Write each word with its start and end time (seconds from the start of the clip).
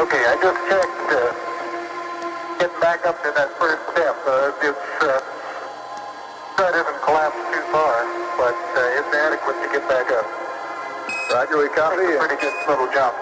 Okay, 0.00 0.24
I 0.24 0.32
just 0.40 0.56
checked. 0.64 1.12
Uh, 1.12 1.28
getting 2.56 2.80
back 2.80 3.04
up 3.04 3.20
to 3.20 3.28
that 3.36 3.52
first 3.60 3.84
step. 3.92 4.16
Uh, 4.24 4.48
it's 4.64 4.88
uh, 5.04 5.20
that 6.56 6.72
isn't 6.72 7.00
collapsed 7.04 7.44
too 7.52 7.60
far, 7.68 8.08
but 8.40 8.56
uh, 8.56 8.96
it's 8.96 9.12
adequate 9.12 9.60
to 9.60 9.68
get 9.68 9.84
back 9.92 10.08
up. 10.08 10.24
Roger, 11.28 11.60
we 11.60 11.68
copy. 11.76 12.00
It's 12.00 12.16
a 12.16 12.24
pretty 12.24 12.40
good 12.40 12.56
little 12.64 12.88
jump. 12.96 13.12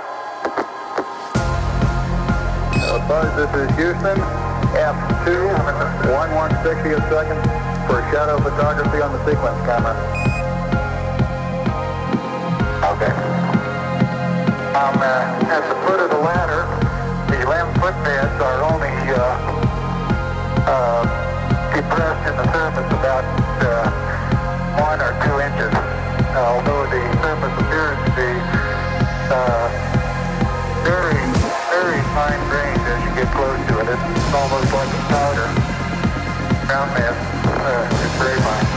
Uh, 2.79 3.03
Buzz, 3.11 3.27
this 3.35 3.51
is 3.59 3.67
Houston. 3.75 4.23
F2, 4.79 5.51
1 6.15 6.31
160th 6.31 7.03
second 7.11 7.43
for 7.91 8.07
shadow 8.15 8.39
photography 8.39 9.03
on 9.03 9.11
the 9.19 9.19
sequence 9.27 9.59
camera. 9.67 10.28
Uh, 19.19 19.35
uh, 20.65 21.03
depressed 21.75 22.23
in 22.31 22.35
the 22.39 22.47
surface 22.55 22.91
about 22.95 23.27
uh, 23.67 23.91
one 24.79 25.01
or 25.03 25.13
two 25.27 25.37
inches, 25.43 25.75
although 26.39 26.87
the 26.87 27.03
surface 27.19 27.55
appears 27.59 27.99
to 27.99 28.11
be 28.15 28.31
uh, 29.35 29.67
very, 30.87 31.19
very 31.75 32.01
fine 32.15 32.41
grained 32.47 32.85
as 32.87 33.01
you 33.03 33.13
get 33.19 33.29
close 33.35 33.59
to 33.67 33.75
it. 33.83 33.91
It's 33.91 34.35
almost 34.35 34.71
like 34.73 34.89
a 34.89 35.03
powder. 35.11 35.49
Ground 36.71 36.91
mass 36.95 37.19
uh, 37.59 38.05
is 38.07 38.13
very 38.23 38.41
fine. 38.41 38.68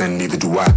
And 0.00 0.16
neither 0.16 0.36
do 0.36 0.58
I. 0.58 0.71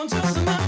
on 0.00 0.08
just 0.08 0.36
a 0.36 0.40
minute. 0.40 0.59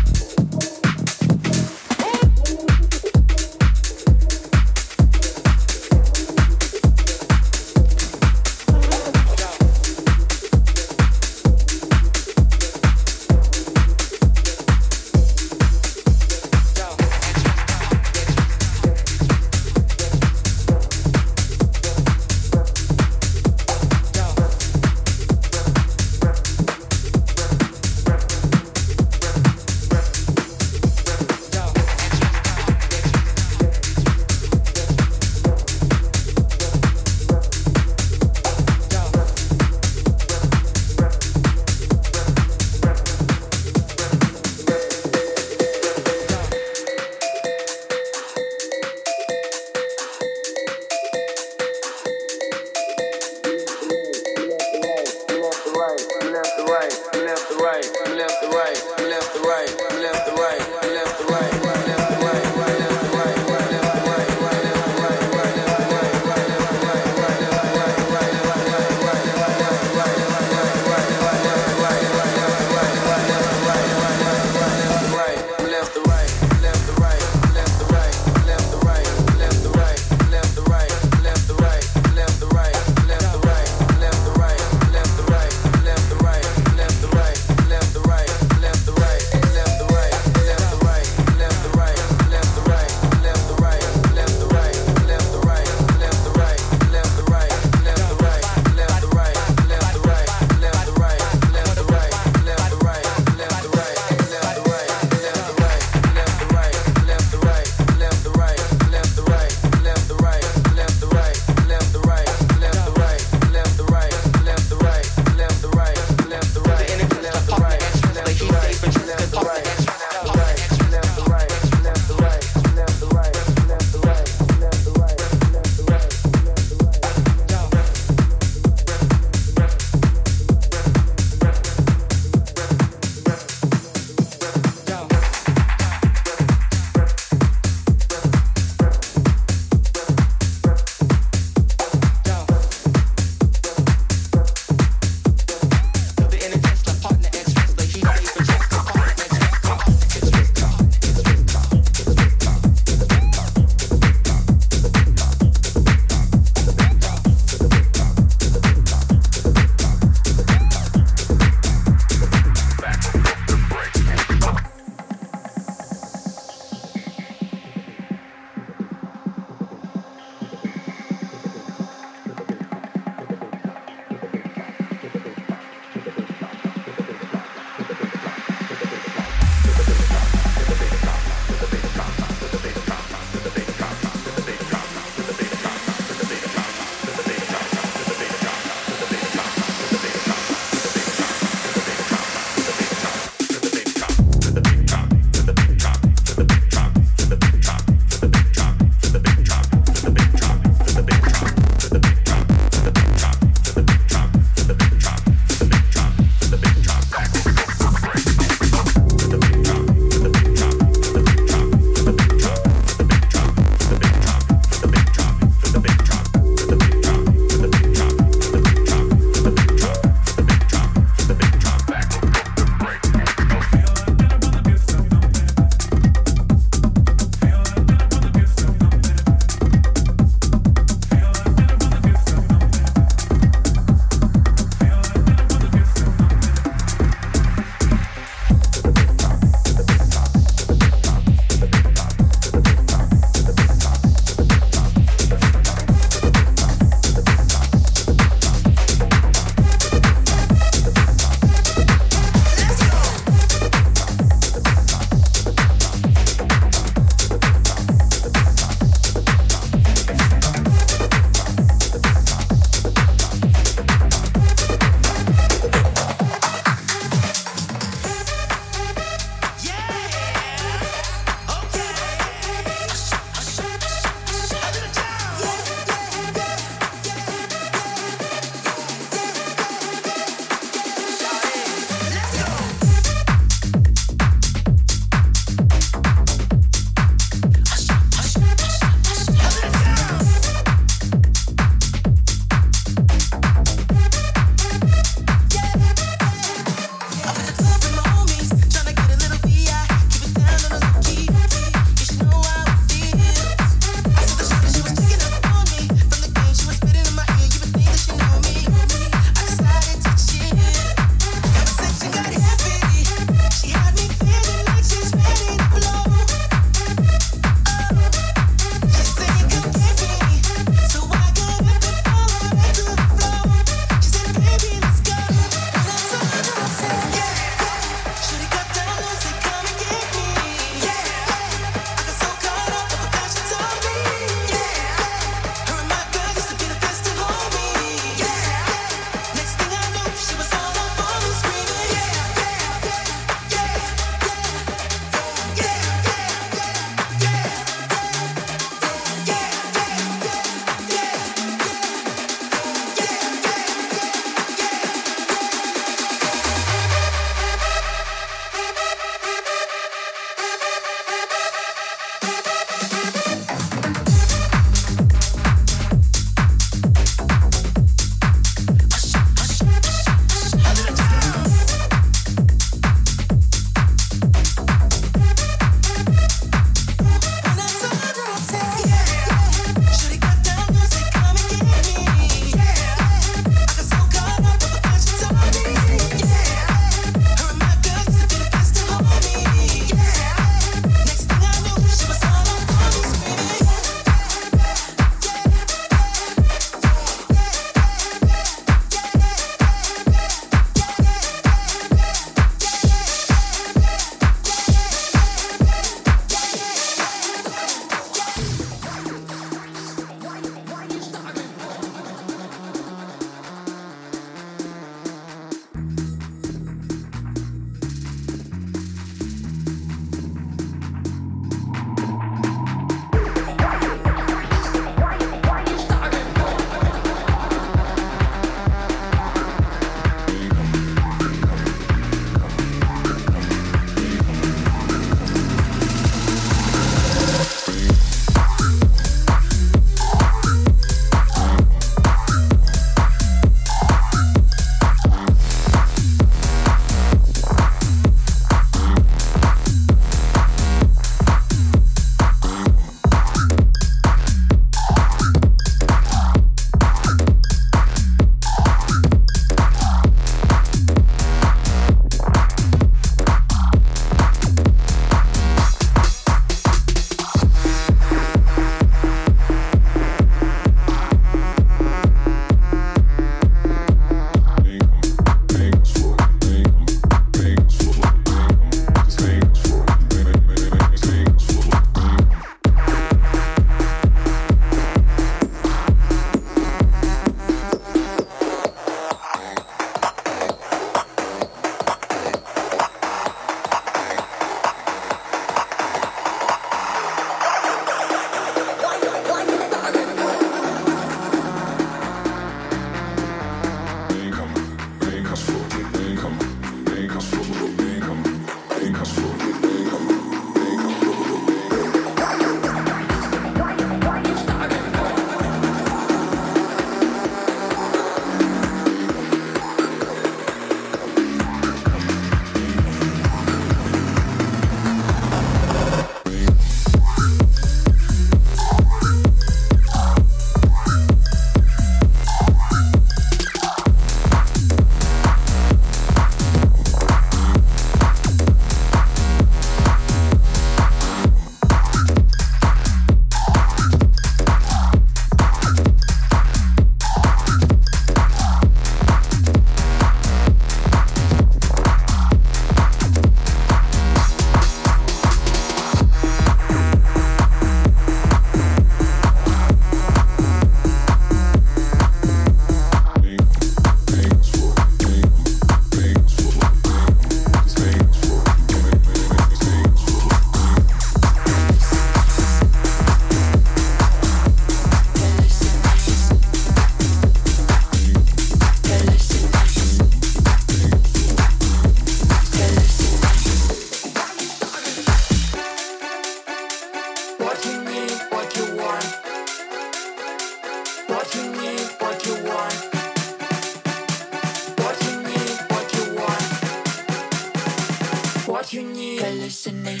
We 599.94 600.00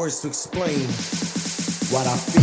words 0.00 0.22
to 0.22 0.28
explain 0.28 0.86
what 1.92 2.06
I 2.06 2.16
feel. 2.16 2.39